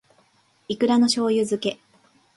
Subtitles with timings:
[0.67, 1.79] いくらの醬油漬け